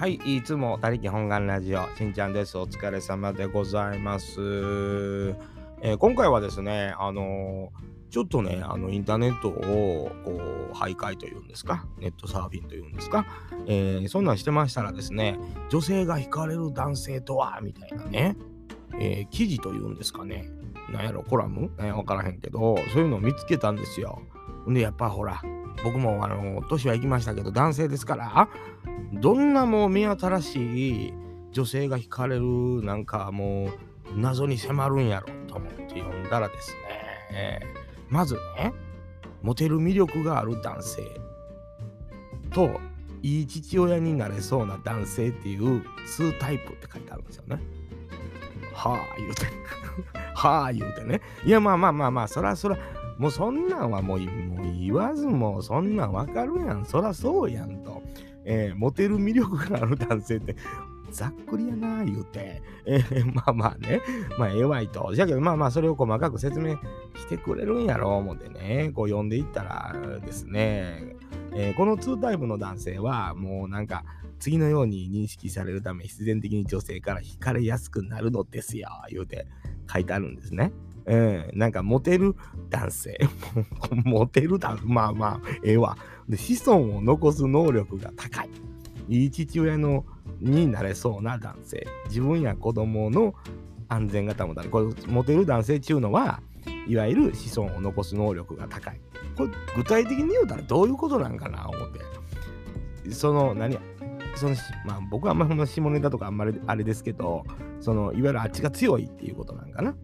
[0.00, 2.56] はい、いつも他力本願ラジオ、しんちゃんです。
[2.56, 4.40] お疲れ様でございます。
[5.82, 10.40] えー、今回はですね、あのー、ちょっとね、あの、インターネットを、こ
[10.72, 13.26] う、徘徊というんですか、ネットサーフィンというんですか、
[13.66, 18.38] えー、そんなんしてましたらですね、女性が惹かれる男性とは、みたいなね、
[18.98, 20.48] え記事というんですかね、
[20.90, 24.22] なんやろ、コラム、えわからへんけど、そういうのを見つけたんですよ。
[24.66, 25.42] で、やっぱほら、
[25.82, 28.48] 僕もあの年は行きましたけど男性ですから
[29.14, 31.14] どんなもう目新しい
[31.52, 33.70] 女性が惹かれるなんかもう
[34.16, 36.74] 謎に迫るんやろと思って読んだらです
[37.32, 37.60] ね、
[38.08, 38.72] まずね
[39.42, 41.02] モテる魅力がある男性
[42.52, 42.80] と
[43.22, 45.82] いい父親になれそうな男性っていう
[46.18, 47.60] 2タイプって書いてあるんですよね。
[48.72, 49.46] はあ言うて。
[50.34, 51.20] はあ言うてね。
[51.44, 52.78] いやまあまあまあまあそらそら
[53.20, 54.20] もうそんなんはもう
[54.80, 56.86] 言わずもそんなんわかるやん。
[56.86, 58.02] そらそうやんと。
[58.46, 60.56] えー、モテる魅力がある男性って
[61.10, 64.00] ざっくりやな言うて、えー、 まあまあね、
[64.38, 65.14] まあええわいと。
[65.14, 66.76] じゃけどまあまあそれを細かく説明
[67.14, 71.14] してくれるんやろう思ってね、こう読んでいったらですね、
[71.52, 74.04] えー、この2タイプの男性はもうなんか
[74.38, 79.46] 次のように認識されるため必然的に女性から惹かれやすくなるのですよ、言うて
[79.92, 80.72] 書いてあるんですね。
[81.06, 82.36] うん、なんかモテる
[82.68, 83.18] 男性。
[84.04, 85.96] モテるだ、まあまあ、ええわ。
[86.28, 88.50] で、子孫を残す能力が高い。
[89.08, 90.04] いい父親の
[90.40, 91.86] になれそうな男性。
[92.06, 93.34] 自分や子供の
[93.88, 94.70] 安全が保たれる。
[94.70, 96.40] これ、モテる男性っていうのは、
[96.86, 99.00] いわゆる子孫を残す能力が高い。
[99.36, 101.88] これ、具体的に言うたらどういうことなんかな、思っ
[103.04, 103.12] て。
[103.12, 103.78] その、何
[104.36, 104.54] その
[104.86, 107.44] まあ、僕はあんまり下ネタとかあんまりあれですけど、
[107.80, 109.94] そのいわゆるあっちが強いっていうことなんかな。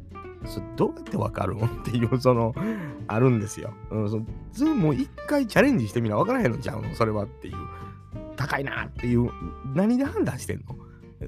[0.45, 2.55] そどうやってわかるのっていう、その、
[3.09, 3.73] あるんですよ。
[3.91, 4.21] うん、そ
[4.53, 6.95] ずもう一回チャレンジしてみな分からへんのちゃうの？
[6.95, 7.55] それはっていう。
[8.37, 9.31] 高いなっていう、
[9.75, 10.77] 何で判断してんの？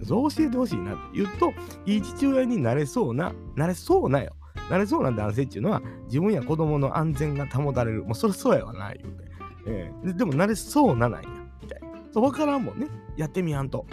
[0.05, 1.53] そう教えてほしいなって言うと、
[1.87, 4.35] いい父親になれそうな、なれそうなよ。
[4.71, 8.05] なれそうな男性っていうのは、自分や子供の安全が保たれる。
[8.05, 9.25] もうそれそうやわな、言うて。
[9.67, 11.29] えー、でも、なれそうななんや、
[11.63, 11.89] みたいな。
[12.13, 12.89] そう、分からんもんね。
[13.17, 13.87] やってみやんと。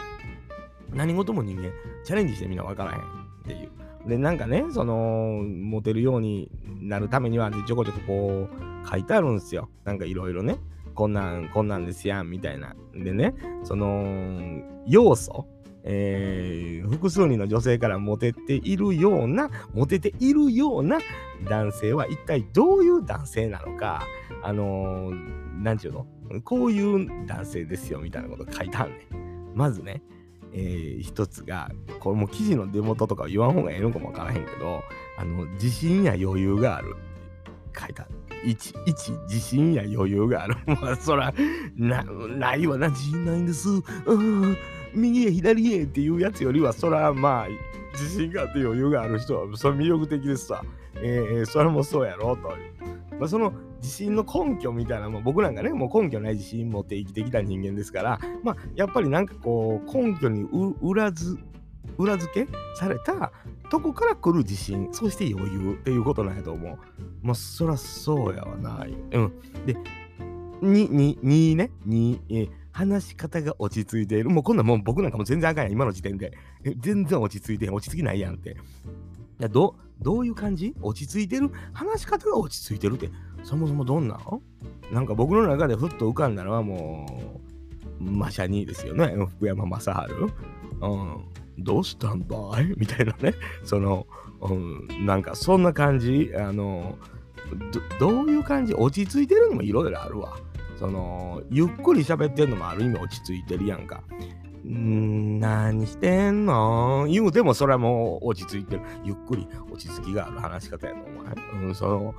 [0.94, 1.72] 何事も人間、
[2.04, 3.15] チャレンジしてみな分からへん。
[4.08, 6.52] で、なんかね、その、モテるように
[6.82, 9.70] なるためには、ちょこちょここう、書いてあるんですよ。
[9.84, 10.58] なんかいろいろね。
[10.94, 12.76] こんなん、こんなんですやん、みたいな。
[12.94, 13.34] でね、
[13.64, 15.48] その、要素、
[15.84, 21.00] えー、複数人の女性からモテているような、モテているような
[21.48, 24.04] 男性は一体どういう男性なのか、
[24.42, 26.08] あのー、なんちゅうの？
[26.44, 29.08] こういう男性ですよ、みたいなこと書いてあるね。
[29.54, 30.02] まずね、
[30.54, 31.70] えー、一つが、
[32.00, 34.84] これも記事の出元とか言わん方がええのかもわからへんけど、
[35.18, 38.12] あの、自信や余裕があるって書いてある。
[38.46, 40.56] 1、1、自信や余裕がある。
[40.68, 41.34] まあ、そら、
[41.76, 43.70] な、ないわな、自信ないんです。
[44.06, 44.58] うん、
[44.94, 47.48] 右へ左へっていうやつよりは、そら、まあ、
[47.94, 50.64] 自信があって余裕がある人は、それ魅力的ですさ。
[51.02, 52.50] えー、それもそうやろ、と。
[53.20, 60.46] まあ、その自信の根拠みたいなも僕なんかねもう根拠ない自信持って生きてきた人間ですからまあやっぱりなんかこう根拠に
[60.82, 61.38] 裏ず
[61.98, 63.32] 裏付けされた
[63.70, 66.78] とこから来る自信そして余裕っていうことなんやと思う
[67.22, 69.78] まあそらそうやわないうんで
[70.62, 74.30] 2、2、2ね、2、え話し方が落ち着いている。
[74.30, 76.34] もうこんなもう僕なんかも全然あかんやん、今の時点で。
[76.80, 78.58] 全然落ち着いて、落ち着きないやんって。
[79.40, 80.76] やどどういう感じ？
[80.82, 81.52] 落ち着いてる？
[81.74, 83.10] 話し方が落ち着いてるって、
[83.44, 84.18] そもそもどんな？
[84.18, 84.42] の
[84.92, 87.42] なんか僕の中でふっと浮かんだのはも
[88.00, 89.14] う、マシャニーですよね。
[89.38, 89.92] 福山雅治。
[90.82, 91.26] うん。
[91.58, 92.74] どうしたんだい？
[92.78, 93.34] みたいなね。
[93.64, 94.06] その、
[94.42, 96.32] うん、なんかそんな感じ。
[96.38, 96.98] あの、
[98.00, 98.74] どういう感じ？
[98.74, 100.38] 落ち着いてるにもいろいろあるわ。
[100.78, 104.04] その、ゆっくり喋ってんのもある意味落ち着いてるやんか。
[104.66, 107.08] ん何してんの？
[107.10, 108.82] 言うてもそれはもう落ち着いてる。
[109.04, 111.68] ゆっくり落ち着きがある話し方やと思う。
[111.68, 112.16] うん、その、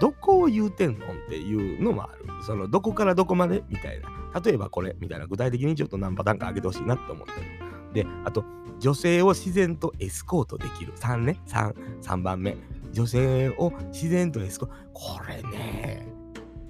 [0.00, 2.26] どこを言うてんのっていうのもある。
[2.44, 4.40] その、どこからどこまでみたいな。
[4.40, 5.26] 例えばこれみたいな。
[5.26, 8.04] 具体的にちょっと何パターンか上げてほしいなって思ってる。
[8.04, 8.44] で、あと、
[8.80, 10.92] 女性を自然とエスコートできる。
[10.96, 11.40] 3ね。
[11.46, 12.56] 3、3番目。
[12.92, 14.74] 女性を自然とエスコート。
[14.92, 16.08] これね、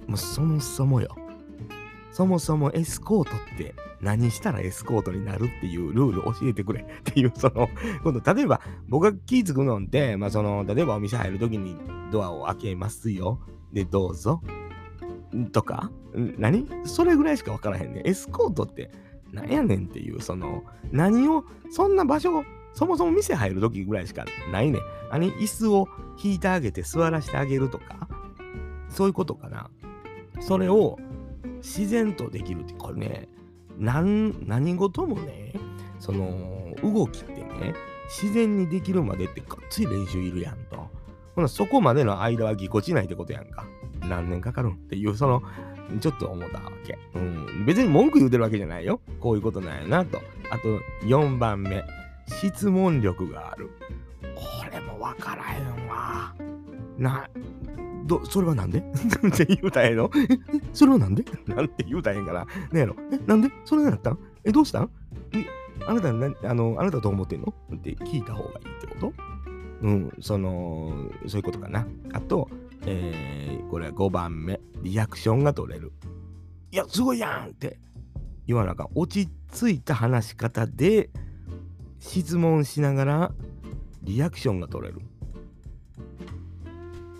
[0.07, 1.15] もうそもそもよ。
[2.15, 7.67] そもそもエスコートって何したらエスコートになるっていうルール教えてくれっていう、 その、
[8.05, 11.75] 今度、例えば僕が気づくのって、まあその、例えばお店入るときに
[12.13, 13.41] ドアを開けますよ。
[13.73, 14.41] で、どうぞ。
[15.51, 15.91] とか、
[16.37, 16.69] 何？
[16.85, 18.91] それぐらいしかわからへんねエスコートって
[19.33, 20.63] 何やねんっていう、その、
[20.93, 24.23] 何を、そんな場所、そもそも店入るときぐらいしか
[24.53, 24.81] ないねん。
[25.11, 25.33] 何？
[25.33, 25.89] 椅子を
[26.23, 28.07] 引いてあげて座らせてあげるとか、
[28.87, 29.69] そういうことかな。
[30.39, 30.97] それを
[31.65, 33.27] 自然とできるって、これね、
[33.77, 34.31] 何
[34.77, 35.53] 事もね
[35.99, 37.73] その動きってね
[38.07, 40.87] 自然にできるまでってがっつり練習いるやんと
[41.35, 43.65] ほなそこまでの間はぎこちないってことやんか
[44.01, 45.41] 何年かかるんっていうその
[45.99, 46.97] ちょっと思ったわけ。
[47.13, 47.65] うん。
[47.65, 49.01] 別に文句言うてるわけじゃないよ。
[49.19, 50.19] こういうことなんやなと。
[50.49, 51.83] あと、4番目。
[52.27, 53.69] 質問力がある。
[54.33, 54.41] こ
[54.71, 56.33] れもわからへんわ。
[56.97, 57.29] な、
[58.05, 58.79] ど、それはなんで？
[59.27, 60.09] って言うたらええの？
[60.15, 60.27] え、
[60.73, 61.25] それはなんで？
[61.47, 62.45] なんて言うたらええんかな？
[62.71, 62.95] ねやろ。
[63.11, 63.49] え、なんで？
[63.65, 64.89] それなったんえ、どうしたん、
[65.87, 67.53] あなたな、あの、あなたどう思ってんの？
[67.73, 69.13] って聞いた方がいいってこと？
[69.81, 71.85] うん、その、そういうことかな？
[72.13, 72.49] あと、
[72.85, 75.91] えー、これは5番目、リアクションが取れる。
[76.71, 77.79] いや、すごいやんって
[78.47, 78.87] 言わなあか。
[78.95, 81.09] 落ち着いた話し方で
[81.99, 83.31] 質問しながら
[84.03, 84.99] リアクションが取れる。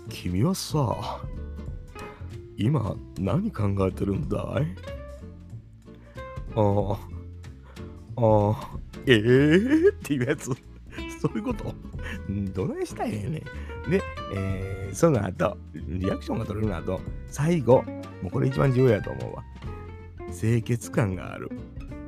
[0.08, 1.20] 君はさ、
[2.56, 4.66] 今何考えてるんだい？
[6.54, 6.98] ああ、
[8.16, 10.46] あ、ええー、っていうやつ。
[10.46, 11.74] そういうこと？
[12.54, 13.42] どないしたらええね。
[13.88, 14.02] で、
[14.34, 17.82] えー、その後、リアクションが取れるの後、最後、
[18.22, 19.44] もうこれ一番重要やと思うわ。
[20.32, 21.50] 清潔感がある。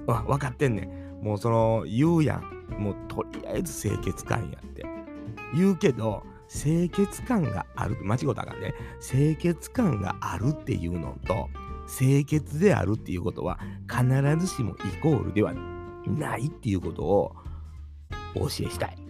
[0.06, 0.88] あ、分かってんね。
[1.22, 2.58] もうその、言うやん。
[2.78, 4.84] もうとりあえず清潔感やって。
[5.54, 7.96] 言うけど、清潔感がある。
[8.02, 8.74] 間違うたかね。
[9.00, 11.48] 清潔感があるっていうのと、
[11.98, 13.58] 清潔であるっていうことは、
[13.88, 14.04] 必
[14.38, 15.54] ずしもイコールでは
[16.06, 17.36] ないっていうことを
[18.34, 19.08] お教えしたい。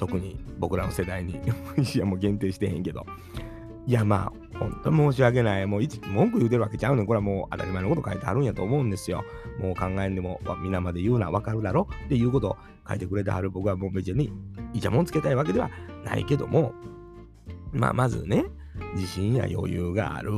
[0.00, 1.32] 特に僕らの世代に
[1.76, 3.04] いやもう限定してへんけど
[3.86, 5.66] いやまあ本当申し訳ない。
[5.66, 5.80] もう
[6.12, 7.06] 文句言うてるわけちゃうねん。
[7.06, 9.24] これはもう当たり前のこと書いてあるんやと思うんですよ。
[9.58, 14.30] もう考えんでも皆まで言うなわかるだろっていうことを書いてくれてはる僕はもう別に
[14.74, 15.70] イチャモンつけたいわけでは
[16.04, 16.72] ないけども。
[17.72, 18.44] まあまずね
[18.94, 20.32] 自信や余裕がある。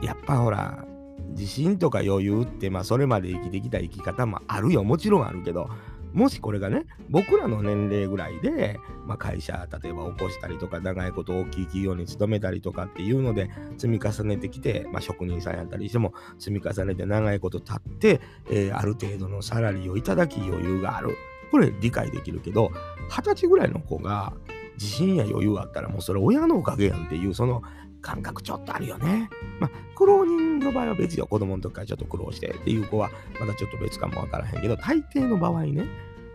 [0.00, 0.84] やっぱほら
[1.30, 4.84] 自信とか余裕ってまあそれまで生きてきた生き方もあるよ。
[4.84, 5.68] もちろんあるけど。
[6.12, 18.20] もしこれがね、僕らの年齢ぐらいで、まあ、会社、例えば起こしたりとか、長いこと大きい企業に勤めたりとかっていうので、積み重ねてきて、まあ、職人さんやったりしても、積み重ねて長いこと経って、
[18.50, 21.16] えー、ある程度のサラリーをいただき余裕がある。
[21.50, 22.70] これ理解できるけど、
[23.08, 24.34] 二十歳ぐらいの子が
[24.74, 27.62] 自信や余裕あったら、もうそれ親のおかげやんっていう、その
[28.00, 29.28] 感覚ちょっとあるよね。
[29.60, 31.26] まあ、苦労人の場合は別よ。
[31.26, 33.10] 子供の時からちょっと苦労してっていう子は、
[33.40, 35.86] まだちょっと別かもわからへんけど、大抵の場合ね、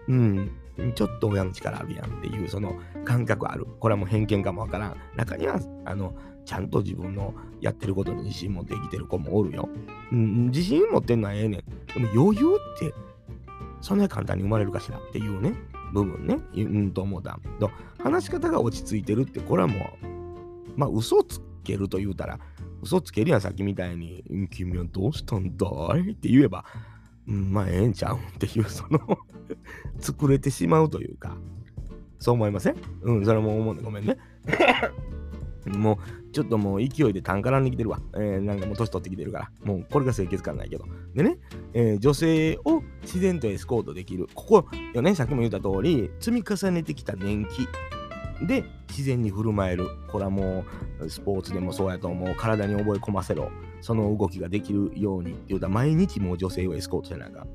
[0.07, 0.51] うん、
[0.95, 2.75] ちょっと親の力あるやんっていうその
[3.05, 3.65] 感覚ある。
[3.79, 4.97] これはもう偏見かもわからん。
[5.15, 6.13] 中には、あの、
[6.45, 9.69] ちゃんと自分のやってることに自信持って生きてる子もおるよ。
[10.11, 11.63] うん、自信持ってんのはええねん。
[11.93, 12.93] でも余裕って、
[13.81, 15.53] そんな簡単に生まれるかしらっていうね、
[15.93, 17.39] 部分ね、うんと思うた。
[17.59, 17.69] と
[17.99, 19.79] 話し方が落ち着いてるって、これはもう、
[20.75, 22.39] まあ嘘つくけると言うたら、
[22.81, 25.67] 嘘つけるやん、さっきみたいに、君はどうしたんだ
[25.97, 26.11] い？
[26.11, 26.65] って言えば、
[27.27, 28.99] うん、まあええんちゃうっていう、その
[29.99, 31.37] 作れてしまうというか、
[32.19, 32.75] そう思いません？
[33.01, 34.17] うん、それも思うんでごめんね。
[35.65, 38.01] もう、ちょっともう勢いで単価らんに来てるわ。
[38.15, 39.51] えー、なんかもう年取ってきてるから。
[39.63, 40.83] もうこれが清潔感ないけど。
[41.15, 41.37] でね、
[41.73, 44.27] えー、女性を自然とエスコートできる。
[44.33, 47.69] ここよね、さっきも言った通り、積み重ねてきた年季
[48.45, 49.87] で自然に振る舞える。
[50.11, 50.65] これはも
[50.99, 52.35] うスポーツでもそうやと思う。
[52.35, 53.49] 体に覚え込ませろ。
[53.81, 57.45] その動きができるようにっていうと毎日もう女性をエスコートせなあか。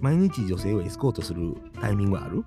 [0.00, 2.44] 毎日女性をエスコートするタイミングはある？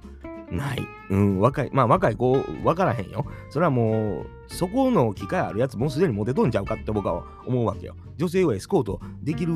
[0.52, 0.86] ない。
[1.10, 3.26] うん、若い、まあ若い子、分からへんよ。
[3.50, 7.96] それはもう、そこの機会あるやつ、もうすでにモテとんちゃうかって僕は思うわけよ。
[8.18, 9.54] 女性をエスコートできる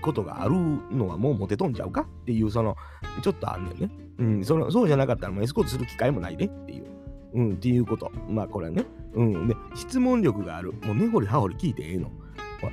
[0.00, 0.56] ことがある
[0.90, 2.76] のはもうモテとんちゃうかっていう、その、
[3.22, 3.90] ちょっとあんねんね。
[4.18, 6.86] うん、そのそうじゃなかったらもうエスコートする機会もないでっていう。
[7.34, 8.10] うん、っていうこと。
[8.28, 8.84] まあこれね。
[9.14, 9.48] うん。
[9.48, 10.72] で、質問力がある。
[10.84, 12.10] もう根掘り葉掘り聞いてええの。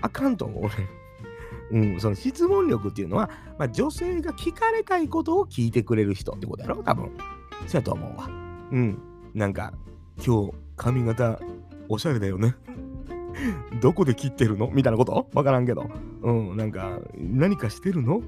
[0.02, 0.70] あかんと思う。
[1.72, 7.12] うん、その質問力っていうのは、まあ、女性が聞かれたいことを聞いてくれる人ってことやろ多分。
[7.68, 8.28] そうやと思うわ。
[8.72, 8.98] うん。
[9.34, 9.74] なんか、
[10.26, 11.40] 今日髪型
[11.88, 12.56] おしゃれだよね。
[13.82, 14.70] どこで切ってるの？
[14.74, 15.30] みたいなこと？
[15.34, 15.90] わからんけど。
[16.24, 18.22] うん、なんか、何かしてるの？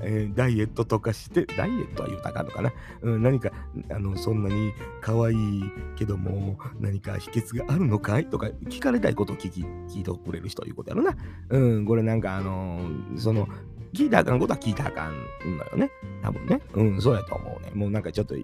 [0.00, 3.50] えー、ダイエットとかして、ダイエットは言うたかんのかな、うん、何か、
[3.90, 5.62] あの、そんなに可愛い
[5.96, 8.26] けども、何か秘訣があるのかい？
[8.26, 11.16] とか、聞かれたいことを聞き、聞いてくれる人いうことやろな。
[11.50, 13.48] うん、これなんか、あのー、その、
[13.94, 15.14] 聞いたあかんことは聞いたあかん
[15.58, 15.90] のよね。
[16.22, 16.62] 多分ね。
[16.72, 17.70] うん、そうやと思うね。
[17.74, 18.34] もうなんかちょっと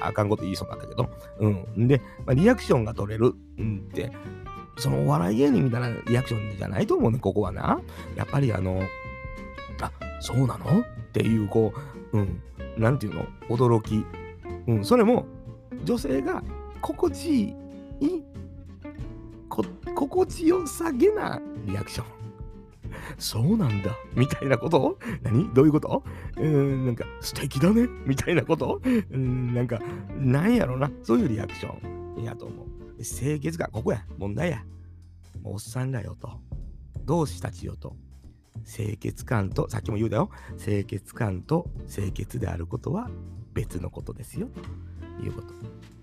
[0.00, 1.08] あかんこと言いそうなんだけど。
[1.38, 1.48] う
[1.80, 1.86] ん。
[1.86, 4.10] で、まあ、リアクションが取れる、うんって、
[4.78, 7.80] そのお笑い芸人みたいなリアクションじゃないと思うね、ここはな。
[8.16, 8.82] やっぱりあの、
[9.80, 10.80] あ、そうなの？
[10.80, 11.72] っていう、こ
[12.12, 12.42] う、うん、
[12.76, 13.26] なんていうの？
[13.48, 14.04] 驚き。
[14.66, 15.26] うん、それも、
[15.84, 16.42] 女性が
[16.80, 17.54] 心地
[18.00, 18.24] いい、
[19.48, 22.06] こ心地よさげなリアクション。
[23.18, 23.92] そうなんだ。
[24.14, 24.98] みたいなこと？
[25.22, 25.52] 何？
[25.54, 26.02] どういうこと？
[26.36, 28.80] うん、なんか、素敵だねみたいなこと？
[29.10, 29.78] うん、なんか、
[30.18, 30.90] なんやろな。
[31.02, 32.66] そういうリアクションいやと思う。
[33.02, 34.04] 清潔感、ここや。
[34.18, 34.64] 問題や。
[35.44, 36.30] おっさんらよと。
[37.04, 37.94] 同志たちよと。
[38.64, 40.30] 清潔感と、さっきも言うだよ。
[40.62, 43.10] 清潔感と清潔であることは
[43.54, 44.48] 別のことですよ。
[45.18, 45.48] ということ。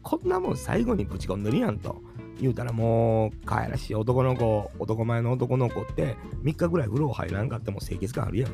[0.01, 2.01] こんなもん最後にぶち込んでるやんと。
[2.39, 8.51] 言うたらもう、かわらしい男の子、男前の男の子って3日ぐらい風呂入らんかっても清潔感あるやん。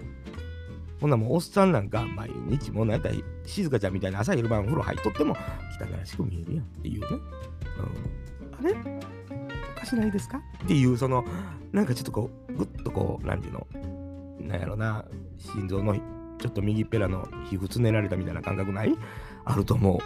[1.00, 3.15] ほんなもうおっさんなんか毎日もうなんやったら
[3.46, 7.08] 静香ちゃんみたいな朝昼晩風呂入っとっても汚らしく見えるやんっていうね。
[8.60, 8.68] うん。
[8.68, 8.75] あれ？
[9.79, 10.41] かしないですか？
[10.63, 11.24] っていう、その、
[11.71, 13.67] なんかちょっとこう、ぐっとこう、なんていうの、
[14.41, 15.05] なんやろな、
[15.38, 18.95] 心臓のちょっと右っぺらの皮膚つねられたみたいな感覚ない？
[19.45, 20.00] あると思う。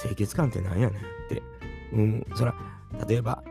[0.00, 1.42] 清潔感ってなんやねんって。
[1.92, 2.54] うん、そら、
[3.08, 3.42] 例えば、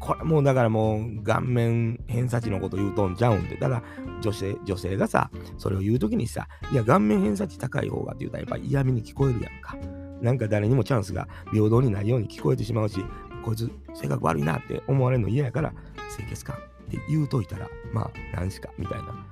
[0.00, 3.82] これもうだからもう顔面偏差値のこと言うとんちゃうんで、だから
[4.20, 9.76] 女性、女性がさ、それを言うときにさ、いや顔面偏差値高い方がって言うたらやっぱ嫌味に聞こえるやんか。
[10.20, 13.04] なんか誰にもチャンスが平等にないように聞こえてしまうし、
[13.44, 15.72] こいつ性格悪いなって思われるの嫌やから、
[16.16, 16.58] 清潔感っ
[16.90, 18.70] て言うといたら、まあ何しか？
[18.78, 19.26] みたいな。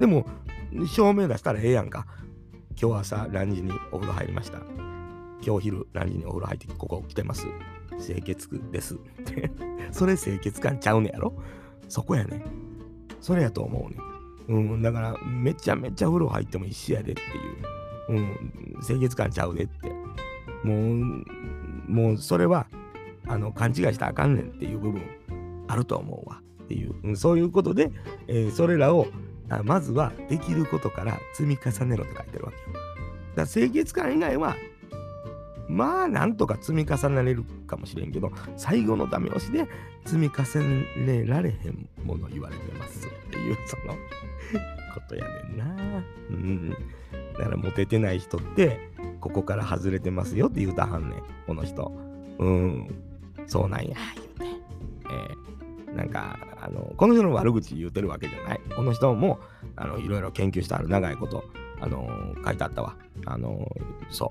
[0.00, 0.26] でも、
[0.86, 2.06] 証明出したらええやんか。
[2.80, 4.58] 今日朝何時にお風呂入りました。
[5.44, 7.46] 今日昼何時にお風呂入ってここ来てます。
[8.04, 9.50] 清潔ですって。
[9.90, 11.34] それ清潔感ちゃうねやろ？
[11.88, 12.44] そこやね。
[13.20, 13.96] それやと思うね。
[14.48, 17.26] うん、だからめちゃめちゃ風呂入っても一緒やでっていう。
[18.08, 18.20] う
[18.78, 19.88] ん、清潔感ちゃうでって。
[20.64, 22.66] もう、もうそれは、
[23.26, 25.02] あの、勘違いしたらあかんねんっていう部分
[25.68, 26.40] あると思うわ。
[26.64, 27.90] っていう、そういうことで、
[28.28, 29.06] えー、それらを
[29.64, 32.62] まずはできることから積み重ねろって書いてるわけよ。
[32.72, 32.82] だか
[33.42, 34.56] ら清潔感以外は
[35.68, 39.66] まあなんとか積み重ねられるかもしれんけど最後のダメ押しで
[40.04, 40.58] 積み重
[40.96, 43.94] ねられへんもの言われてますっていうその
[44.94, 46.04] ことやねんな。
[46.30, 46.70] うん。
[47.38, 51.90] だからモテてない人ってここから外れてますよって言うたはんねんこの人。
[52.38, 53.11] うん。
[53.46, 54.62] そうなんや言うて。
[55.88, 58.60] えー、なんかあのこの人の悪口言うてるわけじゃない。
[58.74, 59.40] この人も
[59.76, 61.44] あのいろいろ研究してある長いこと
[61.82, 62.96] あのー、書いてあったわ。
[63.26, 64.30] あのー、そ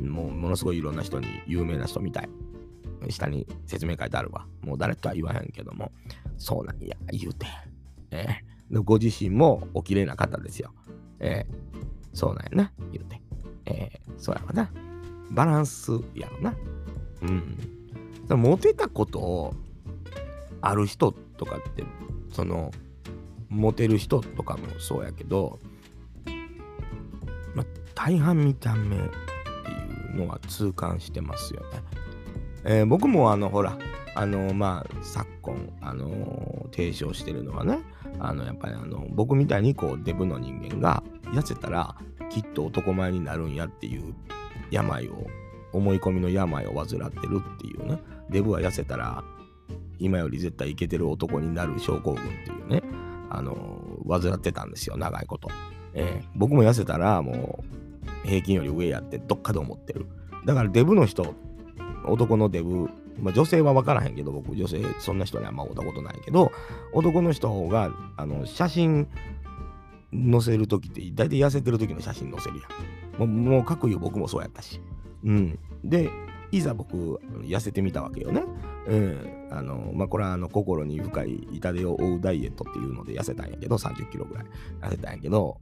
[0.00, 0.04] う。
[0.04, 2.28] もう、ものすごいいろんな人に、有名な人みたい。
[3.10, 4.46] 下に説明書いてあるわ。
[4.62, 5.90] もう誰とは言わへんけども、
[6.38, 7.46] そうなんや、言うて。
[8.12, 10.72] えー、ご自身もお綺麗な方ですよ。
[11.18, 13.20] えー、そうなんやな、言うて。
[13.66, 14.70] えー、そうやわな。
[15.32, 16.54] バランスやろな。
[17.22, 17.81] うん。
[18.28, 19.54] モテたことを
[20.60, 21.84] ある人とかって、
[22.32, 22.70] その、
[23.48, 25.58] モテる人とかもそうやけど、
[27.54, 27.64] ま
[27.94, 29.06] 大半見た目って
[29.70, 31.66] いうのは痛感してますよね。
[32.64, 33.76] えー、僕もあのほら
[34.14, 37.80] あのまあ昨今あの提唱してるのはね
[38.18, 41.02] あのやっぱりあの僕みたいにこうデブの人間が
[41.32, 41.96] 痩せたら
[42.30, 44.14] きっと男前になるんやっていう
[44.70, 45.26] 病を
[45.72, 47.98] 思い込みの病を患ってるっていうね
[48.30, 49.22] デブは痩せたら
[49.98, 52.82] 今より絶対イケてる男になる症候群っていうね
[53.30, 53.56] あの
[54.08, 55.48] 患ってたんですよ長いこと、
[55.94, 57.72] えー、僕も痩せたらもう
[58.24, 60.06] 平均より上やってどっかで思ってる。
[60.44, 61.34] だからデブの人、
[62.06, 62.88] 男のデブ、
[63.20, 66.52] まあ、女性は分からへんけど、僕、女性、そんな人にはあんま会ったことないけど、
[66.92, 69.08] 男の人があの写真
[70.12, 72.60] 載せるときって、大体痩せてる時の写真載せる
[73.18, 73.28] やん。
[73.28, 74.80] もう、もう各言う僕もそうやったし。
[75.24, 75.58] うん。
[75.84, 76.10] で、
[76.50, 78.42] いざ僕、痩せてみたわけよね。
[78.86, 79.48] うん。
[79.50, 84.44] あの、まあ、これはあの心に深い痛手を負うダイエットっていうので痩せたんやけど、30キロぐらい
[84.82, 85.60] 痩せたんやけど、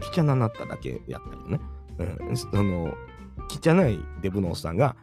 [0.00, 1.60] きちゃななっただけやったよね。
[2.28, 2.94] うん、その、
[3.48, 4.96] ちっちゃないデブのおっさんが、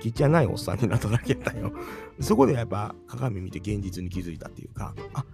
[0.00, 1.72] ちっちゃないおっさんになっただけやったよ。
[2.20, 5.24] そこでやっぱ鏡見て現実に気づいたっていうか、あ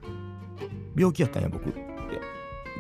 [0.96, 1.92] 病気やったんや、僕って。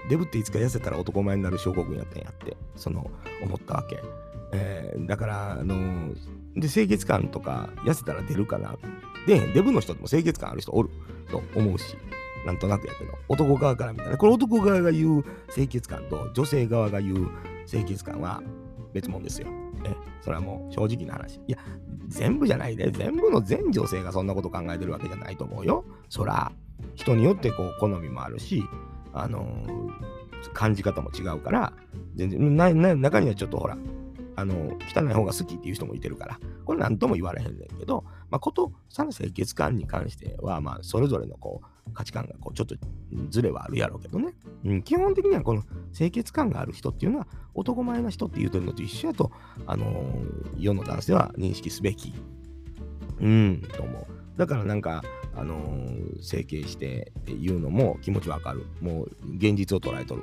[0.08, 3.10] デブっていつか痩せたら男前になる症候群やったんやって、その、
[3.42, 4.02] 思ったわけ。
[4.52, 6.14] えー、だから、あのー、
[6.56, 8.76] で、清潔感とか痩せたら出るかな。
[9.26, 10.90] で、デブの人でも清潔感ある人おる
[11.30, 11.96] と思うし、
[12.44, 17.30] なんとなくやけど、男側から見たら、これ男側が言う清潔感と女性側が言う
[17.66, 18.42] 清潔感は
[18.92, 19.48] 別物ですよ。
[19.84, 21.36] え、それはもう正直な話。
[21.46, 21.58] いや、
[22.08, 25.84] 全部じゃないで、全部の全女性がそんなこと考えてるわけじゃないと思うよ。
[26.08, 26.52] そら、
[26.94, 28.62] 人によってこう好みもあるし、
[29.12, 31.72] あのー、感じ方も違うから、
[32.16, 33.78] 全然なな、中にはちょっとほら、
[34.36, 42.76] あの、汚い方が好きっていう人もいてるから、これ何とも言われへんねんけど、まあ、ことさの清潔感に関しては、まあ、それぞれのこう価値観がこうちょっと
[43.28, 44.34] ずれはあるやろうけどね、
[44.64, 45.62] うん、基本的にはこの
[45.94, 49.30] 清潔感がある人っていうのは男前な人って言うてるのと一緒やと、
[49.66, 52.14] あのー、世の男性は認識すべき、
[53.20, 54.06] うん、と思う。
[54.38, 55.02] だからなんか、
[55.34, 58.66] あのー、整形してっていうのも気持ちわかる。
[58.80, 60.22] もう現実を捉えとる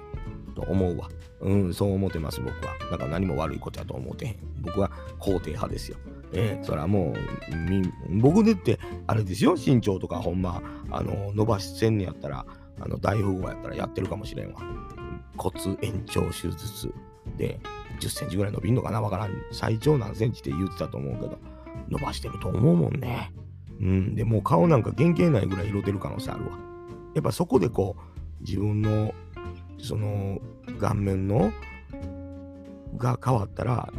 [0.60, 1.10] と思うわ。
[1.42, 2.74] うん、そう思ってます、僕は。
[2.92, 4.36] だから何も悪いことやと思ってへん。
[4.62, 5.98] 僕は肯定派ですよ。
[6.34, 10.62] えー、それはもう、僕でって、あれですよ、身長とかほんま、
[10.92, 12.46] あの、伸ばしてんねやったら、
[12.80, 14.62] あの、大富豪やったらやってるかもしれんわ。
[15.38, 16.94] 骨延長手術
[17.38, 17.60] で
[18.02, 19.02] 10センチぐらい伸びんのかな？
[19.02, 19.32] わからん。
[19.52, 21.40] 最長何センチって言ってたと思うけど、
[21.90, 23.32] 伸ばしてると思うもんね。
[23.80, 24.16] うん。
[24.16, 26.58] でも顔なんか原型ないぐらい色出る可能性あるわ。
[27.16, 29.14] やっぱそこでこう、自分の、
[29.80, 30.40] その、
[30.80, 31.52] 顔面の、
[32.98, 33.92] が変わったら、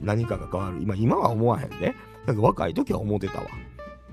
[0.00, 0.82] 何かが変わる。
[0.82, 1.94] 今、今は思わへんね。
[2.26, 3.46] だけど若い時は思ってたわ。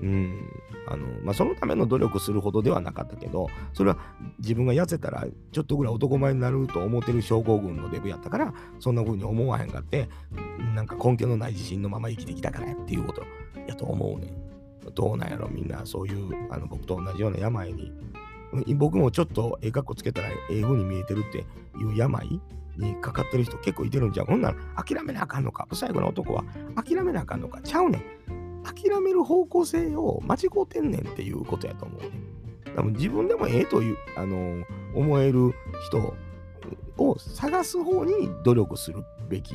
[0.00, 0.50] うん。
[0.88, 3.98] あの、まあ、そのための努力するほどではなかったけど、それは
[4.38, 10.08] 自分が痩せたらちょっとぐらい男前になると思ってる症候群のデブやったから、そんな風に思わへんかって、
[10.74, 13.22] なんか根拠のない自信のまま生きてきたからっていうこと
[13.66, 14.32] やと思うね
[14.94, 17.92] どうなんやろ、みんな、そういう、あの、僕と同じような病に、
[18.76, 21.38] 僕もちょっとええ格好つけたらええ風に見えてるって
[21.78, 22.40] いう病
[22.76, 24.26] にかかってる人結構いてるんじゃん。
[24.26, 25.66] ほんなら諦めなあかんのか。
[25.72, 27.60] 最後の男は諦めなあかんのか。
[27.62, 28.02] ちゃうねん。
[28.62, 32.10] 諦める方向性を間違うてんねんっていうことやと思うね。
[32.74, 35.54] 多分自分でもええという、あのー、思える
[35.86, 36.14] 人
[36.98, 39.54] を探す方に努力するべき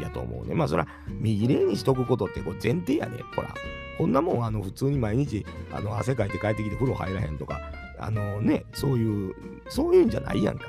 [0.00, 0.54] やと思うね。
[0.54, 3.54] まあそら、右霊にしとくことってこう前提やで、ほら。
[3.98, 7.60] こんなもん、あの、普通に毎日、あの、汗かいて帰ってきて風呂入らへんとか、
[7.98, 9.34] あのね、そういう、
[9.68, 10.66] そういうんじゃないやんか。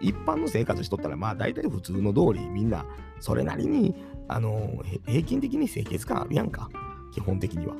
[0.00, 2.84] 一般の生活しとったら、まあ大体普通の通りみんな
[3.20, 3.94] それなりに、
[4.28, 6.68] あの平均的に清潔感あるやんか。
[7.12, 7.74] 基本的には。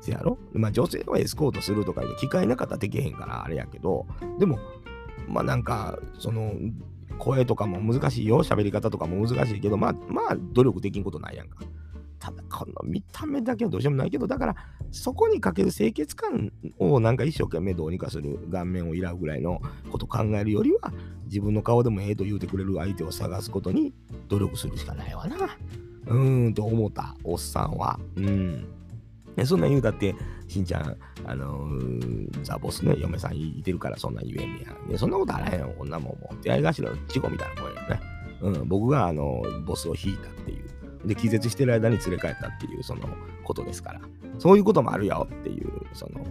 [0.00, 0.38] せやろ？
[0.52, 4.06] まあ女性はエスコートするとかいう機会なかったらできへんからあれやけど、
[4.38, 4.58] でも、
[5.26, 6.52] まあなんか、その、
[7.18, 8.44] 声とかも難しいよ。
[8.44, 11.58] 喋り方とかも難しいけど、まあ、まあ、努力できんことないやんか。
[12.18, 14.56] ただ、この見た目だけはどうしようもないけど、だから、
[14.90, 20.92] そこにかける清潔感をなんか一生懸命どうにかする顔面をいらうぐらいのこと考えるよりは、
[21.26, 23.92] 自分の顔でもええと言うてくれる相手を探すことに
[24.28, 25.36] 努力するしかないわな。
[26.06, 27.98] うーんと思った、おっさんは。
[28.16, 28.66] うん。
[29.44, 30.14] そんなん言うたって、
[30.48, 34.72] しんちゃん、あのー、ザ・ボスね、嫁さんいてるからそんなん言えんねや。
[34.90, 36.42] ねそんなことあらへんよ、こんなもんもう。
[36.42, 38.00] 出会い頭の事故みたいなもんやね。
[38.40, 40.77] うん、僕があのボスを引いたっていう。
[41.04, 43.08] で、気絶してる間に連れ帰ったっていう、その
[43.44, 44.00] ことですから。
[44.38, 46.24] そういうこともあるよっていう、その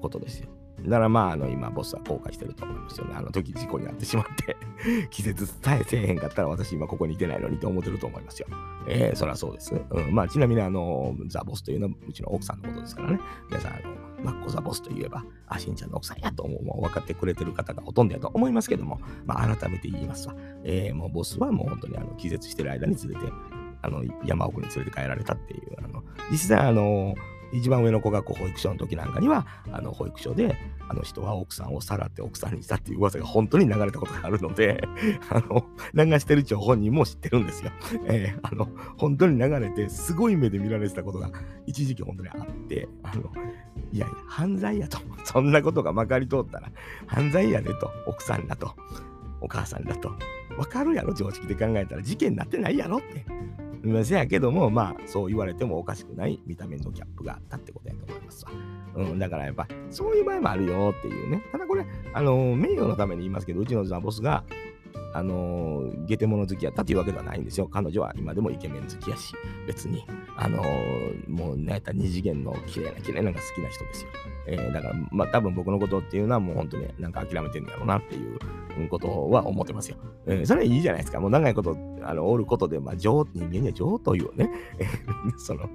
[0.00, 0.48] ことですよ。
[0.84, 3.14] だからまあ、あの、今、ボスは後悔してると思いますよね。
[3.14, 4.56] あの時事故に遭ってしまって
[5.10, 8.48] 気絶さえせえへんかったら私今ここにいてないのにと思ってると思いますよ。
[8.88, 9.74] えー、そりゃそうです。
[9.74, 13.20] うん、まあ、ちなみにあの、ザ・ボスというのはうちの奥さんのことですからね。
[13.48, 20.34] 皆さん、あの、マッコ・ザ・ボスといえば、あ、しんちゃんの奥さんやと思う、もう分かってくれてる方がほとんどやと思いますけども、まあ、改めて言いますわ。
[20.64, 23.32] えー、もうボスはもう本当にあの気絶してる間に連れて、
[23.82, 27.14] あの、山奥に連れて帰られたっていう、あの、実際あの、
[27.52, 30.56] 一番上の子がこう保育所の時なんかには、あの保育所で、
[30.88, 34.82] あの人は奥さんをさらって奥さんにしたっていう噂が本当に流れたことがあるので、
[35.28, 37.70] あの、流してる張本人も知ってるんですよ。
[38.06, 41.30] えー、あの、本当に流れて、すごい目で見られてたことが
[41.66, 43.30] 一時期本当にあって、あの、
[43.92, 44.98] いやいや、犯罪やと。
[45.24, 46.72] そんなことがまかり通ったら、
[47.06, 48.74] 犯罪やでと、奥さんだと、
[49.42, 50.10] お母さんだと。
[50.56, 53.26] わかるやろ、常識で考えたら事件になってないやろって。
[54.04, 58.52] せやけども、まあ、そう言われてもおかしくない見た目のギャップがあったってことやと思いますわ。
[58.94, 61.42] うん、だからやっぱ、そういう場合もあるよっていうね。
[61.50, 64.44] ただこれ、あの、名誉のために言いますけど、うちのザボスが、
[65.14, 67.68] あのー、ゲテモノ好きやったっていうわけではないんですよ。
[67.68, 69.34] 彼女は今でもイケメン好きやし、
[69.66, 70.04] 別に、
[70.36, 74.10] あのー、もうね、やった二次元の綺麗な綺麗なのが好きな人ですよ。
[74.46, 78.38] えー、だから、まあ多分僕のことっていうのはもう本当になんか諦めてんやろうなっていう
[78.88, 79.96] ことは思ってますよ。
[80.26, 81.20] えー、それはいいじゃないですか。
[81.20, 84.50] もう長いこと、あの、おることで、まあ、情、人間には情というね、
[85.36, 85.68] その、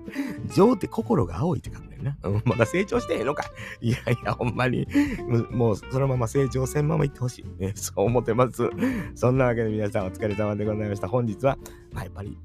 [0.54, 2.17] 情って心が青いって書くんだよな。
[2.23, 3.45] うん、まだ成長してへんのか
[3.82, 4.88] いやいや、ほんまに、
[5.52, 7.62] もうそのまま成長せんままいってほしい。
[7.62, 8.69] ね、そう思ってます。
[9.15, 11.10] そそんなわけで皆さんお疲れ様でございました。
[11.10, 11.58] 本日は、
[11.92, 12.38] まあ、やっぱり、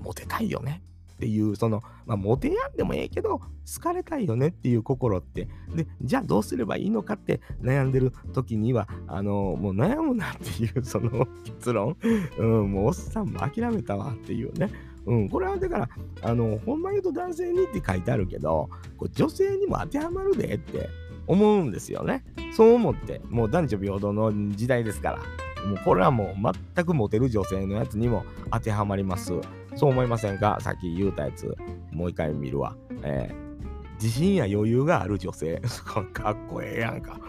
[0.00, 0.80] モテたいよね。
[1.14, 3.48] っていう、その、まあ、モテやんでもええけど、好
[3.80, 11.96] かれたいよねっていう心って、で、じゃあどうすればいいのかって悩んでる時には、あの、もう悩むなっていう、その結論、
[12.38, 14.70] うん、もうおっさんも諦めたわっていうね。
[15.06, 15.88] うん、これはだから、
[16.22, 20.88] あの、ほんま言うと男性にって書いてあるけど、こ女性にも当てはまるでって
[21.26, 22.22] 思うんですよね。
[22.52, 25.49] そう思って、もう男女平等の時代ですから。
[25.66, 29.32] もうこれはもう全くモテる女性のやつにも当てはまります。
[29.76, 30.58] そう思いませんか？
[30.60, 31.54] さっき言うたやつ、
[31.92, 32.76] もう一回見るわ。
[33.02, 35.60] えー、自信や余裕がある女性。
[36.12, 37.20] かっこええやんか。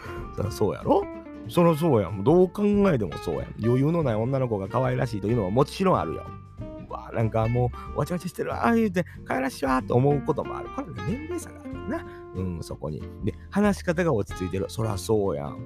[0.50, 1.04] そうやろ？
[1.50, 2.24] そりゃそうやん。
[2.24, 3.56] どう考えてもそうやん。
[3.64, 6.24] 余裕のない女の子が可愛らしいというのはもちろんあるよ。
[6.90, 10.70] うわなんかもう、わちゃわちゃしてるわ、ああ言うて、可愛らしいわと思うこともある。
[10.76, 12.06] これ年齢差があるな。
[12.36, 13.02] うん、そこに。
[13.24, 14.66] で、話し方が落ち着いてる。
[14.70, 15.58] そらそうやん。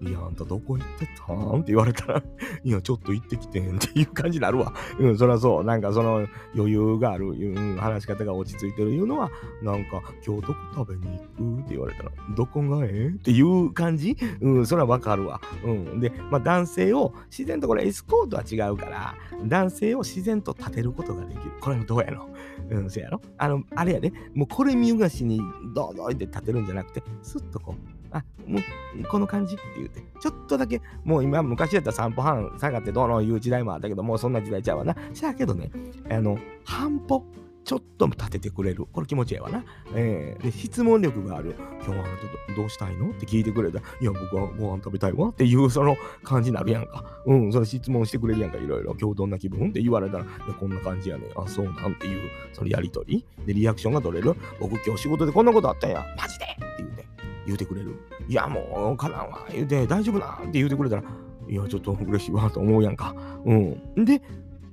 [0.00, 1.60] いや、あんたどこ行ってたん？
[1.60, 2.22] って言われたら、
[2.64, 4.72] いや、ちょっと行ってきてんっていう感じになるわ。
[4.98, 5.64] うん、そらそう。
[5.64, 9.30] なんかその余裕がある、うん、話し方が落ち着いてるいうのは、
[9.62, 11.60] なんか、今日どこ食べに行く？
[11.60, 12.90] って言われたら、どこがえ？
[12.92, 15.40] えっていう感じうん、それはわかるわ。
[15.64, 16.00] うん。
[16.00, 21.52] で、まあ男性を自然とこれエスコートは違うから、男性を自然と立てることができる。
[21.60, 22.28] これもどうやろ
[22.70, 23.20] うん、そやろ？
[23.38, 25.40] あの、あれやで、もうこれ見よがしに、
[25.74, 34.94] どうどうって立てるんじゃなくて、スッとこう、あ、もう、この感じって言うて、ちょっとだけ、もう今、昔だったら3歩半下がってどうのいう時代もあったけど、もうそんな時代ちゃうわな。
[35.14, 35.70] しゃけどね、
[36.10, 37.24] あの、半歩、
[37.64, 38.86] ちょっと立ててくれる。
[38.92, 39.64] これ気持ちええわな。
[39.94, 41.54] えー、で、質問力がある。
[41.84, 42.16] 今日はあな
[42.48, 43.10] たどうしたいの？
[43.10, 47.04] って聞いてくれたら、いや、僕はご飯食べたいわっていうその感じになるやんか。
[47.24, 48.96] うん、その質問してくれるやんか、いろいろ。
[49.00, 49.68] 今日どんな気分？
[49.68, 53.24] って言われたら、いや、こんな感じやねあ、そうなんていう、そのやりとり。
[53.46, 54.34] で、リアクションが取れる。
[54.58, 56.04] 僕今日仕事でこんなことあったんや。
[56.16, 56.44] マジで？
[56.44, 57.06] って言うて、
[57.46, 57.96] 言うてくれる。
[58.28, 59.46] いや、もう、かなんわ。
[59.52, 60.38] 言うて、大丈夫な？
[60.40, 61.02] って言うてくれたら、
[61.48, 63.14] いや、ちょっと嬉しいわと思うやんか。
[63.44, 64.04] うん。
[64.04, 64.20] で、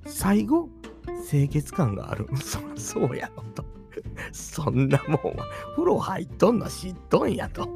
[0.06, 0.70] 最後、
[1.30, 2.28] 清潔感がある。
[2.38, 3.64] そそうやろと。
[4.32, 5.46] そんなもんは
[5.76, 7.68] 風呂入っとんの知っとんやと。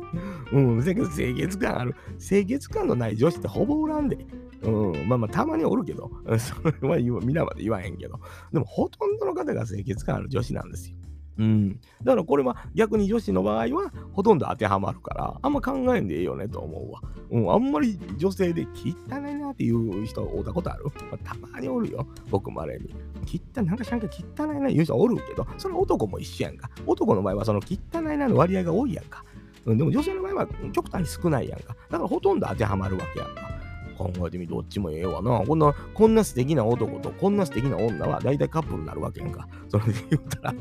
[0.52, 1.96] うん、せけど清潔感ある。
[2.20, 4.26] 清潔感のない女子ってほぼおらんで。
[4.62, 8.20] うん、まあまあたまにおるけど、それは皆まで言わへんけど、
[8.52, 10.96] でもほとんどの方が清潔感ある女子なんですよ。
[11.40, 11.80] うん。
[12.04, 17.02] だからこれは逆に女子の場合はほとんど当てはまるから、あんま考えんでいいよねと思うわ。
[17.32, 22.08] うん、あんまり女性で汚いなっていう人会ったことある、まあ、たまにおるよ。
[22.30, 22.94] 僕もあれに。
[23.24, 26.70] 汚い、なんかしらんか汚いな言う人おるけど、それ男も一緒やんか。
[26.86, 29.24] 男の場合はその汚いなの割合が多いやんか。
[29.66, 31.76] うん、でも女性の場合は極端に少ないやんか。
[31.90, 33.54] だからほとんど当てはまるわけやんか。
[33.98, 35.46] 考えてみどっちもええわな。
[35.46, 39.48] こんな、こんな素敵な男とこんな素敵な女は大体カップルになるわけやんか。
[39.70, 40.56] それで言ったら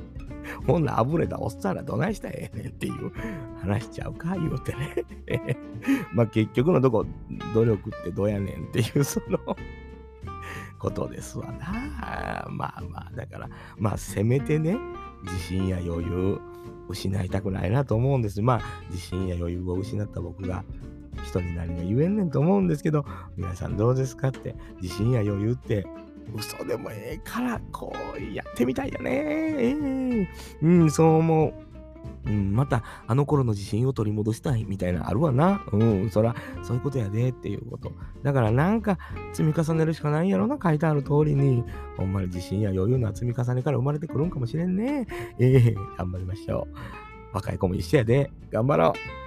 [0.66, 3.12] ほんなあぶれたおっさんらどないしたらええねんっていう
[3.60, 5.56] 話しちゃうか言うてね
[6.12, 7.06] まあ結局のとこ
[7.54, 9.38] 努力ってどうやねんっていうその
[10.82, 12.44] ことですわな。
[12.50, 14.76] まあまあだからまあせめてね
[15.22, 16.40] 自信や余裕
[16.88, 18.42] 失いたくないなと思うんです。
[18.42, 20.64] まあ自信や余裕を失った僕が
[21.24, 25.86] 人に何が言えんねんと思うんですけど皆さんどうですかって自信や余裕って
[26.34, 30.28] 嘘でもええから、こうやってみたいよね。
[30.62, 31.71] うん、そう思う。
[32.26, 35.64] うん、またあの頃の自信を取り戻したいみたいなあるわな。
[35.72, 37.92] うん、そら、そういうことやでっていうこと。
[38.22, 38.98] だからなんか
[39.32, 41.64] 積み重ねるしかないやろな、書いてある通りに。
[41.96, 45.06] ほんまに自信や余裕の積み重ねから生まれてくるんかもしれんね。
[45.38, 46.76] ええー、頑張りましょう。
[47.34, 48.30] 若い子も一緒やで。
[48.50, 49.21] 頑張ろう。